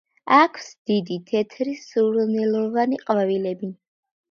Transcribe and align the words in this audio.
აქვს 0.35 0.71
დიდი, 0.91 1.17
თეთრი, 1.27 1.77
სურნელოვანი 1.83 3.01
ყვავილები. 3.05 3.73